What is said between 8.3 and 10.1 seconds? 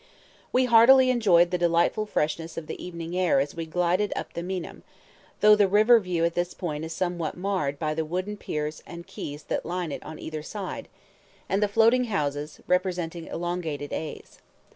piers and quays that line it